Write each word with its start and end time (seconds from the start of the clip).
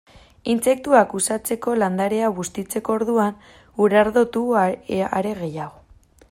Intsektuak 0.51 1.11
uxatzeko 1.19 1.73
landarea 1.81 2.31
bustitzeko 2.39 2.97
orduan, 3.01 3.37
urardotu 3.87 4.45
are 4.63 5.39
gehiago. 5.45 5.87